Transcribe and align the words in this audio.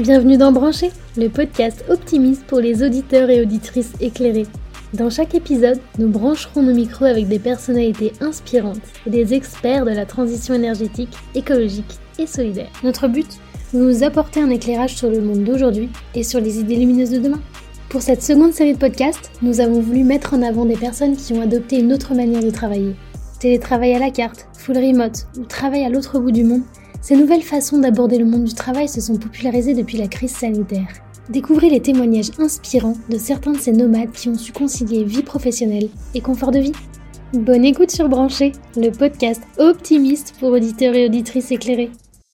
Bienvenue 0.00 0.38
dans 0.38 0.50
Brancher, 0.50 0.92
le 1.18 1.28
podcast 1.28 1.84
optimiste 1.90 2.46
pour 2.46 2.58
les 2.58 2.82
auditeurs 2.82 3.28
et 3.28 3.42
auditrices 3.42 3.92
éclairés. 4.00 4.46
Dans 4.94 5.10
chaque 5.10 5.34
épisode, 5.34 5.78
nous 5.98 6.08
brancherons 6.08 6.62
nos 6.62 6.72
micros 6.72 7.04
avec 7.04 7.28
des 7.28 7.38
personnalités 7.38 8.14
inspirantes 8.22 8.80
et 9.06 9.10
des 9.10 9.34
experts 9.34 9.84
de 9.84 9.90
la 9.90 10.06
transition 10.06 10.54
énergétique, 10.54 11.14
écologique 11.34 11.98
et 12.18 12.26
solidaire. 12.26 12.70
Notre 12.82 13.08
but 13.08 13.28
Nous 13.74 14.02
apporter 14.02 14.40
un 14.40 14.48
éclairage 14.48 14.96
sur 14.96 15.10
le 15.10 15.20
monde 15.20 15.44
d'aujourd'hui 15.44 15.90
et 16.14 16.22
sur 16.22 16.40
les 16.40 16.60
idées 16.60 16.76
lumineuses 16.76 17.10
de 17.10 17.18
demain. 17.18 17.40
Pour 17.90 18.00
cette 18.00 18.22
seconde 18.22 18.54
série 18.54 18.72
de 18.72 18.78
podcasts, 18.78 19.30
nous 19.42 19.60
avons 19.60 19.82
voulu 19.82 20.02
mettre 20.02 20.32
en 20.32 20.40
avant 20.40 20.64
des 20.64 20.78
personnes 20.78 21.16
qui 21.16 21.34
ont 21.34 21.42
adopté 21.42 21.78
une 21.78 21.92
autre 21.92 22.14
manière 22.14 22.42
de 22.42 22.50
travailler. 22.50 22.96
Télétravail 23.38 23.94
à 23.96 23.98
la 23.98 24.10
carte, 24.10 24.46
full 24.56 24.78
remote 24.78 25.26
ou 25.38 25.44
travail 25.44 25.84
à 25.84 25.90
l'autre 25.90 26.18
bout 26.18 26.32
du 26.32 26.44
monde 26.44 26.62
ces 27.00 27.16
nouvelles 27.16 27.42
façons 27.42 27.78
d'aborder 27.78 28.18
le 28.18 28.24
monde 28.24 28.44
du 28.44 28.54
travail 28.54 28.88
se 28.88 29.00
sont 29.00 29.16
popularisées 29.16 29.74
depuis 29.74 29.98
la 29.98 30.08
crise 30.08 30.34
sanitaire. 30.34 30.88
Découvrez 31.30 31.70
les 31.70 31.80
témoignages 31.80 32.32
inspirants 32.38 32.96
de 33.08 33.16
certains 33.16 33.52
de 33.52 33.58
ces 33.58 33.72
nomades 33.72 34.12
qui 34.12 34.28
ont 34.28 34.36
su 34.36 34.52
concilier 34.52 35.04
vie 35.04 35.22
professionnelle 35.22 35.88
et 36.14 36.20
confort 36.20 36.50
de 36.50 36.58
vie. 36.58 36.72
Bonne 37.32 37.64
écoute 37.64 37.90
sur 37.90 38.08
Branché, 38.08 38.52
le 38.76 38.90
podcast 38.90 39.42
optimiste 39.58 40.34
pour 40.40 40.50
auditeurs 40.50 40.94
et 40.94 41.06
auditrices 41.06 41.52
éclairés. 41.52 41.90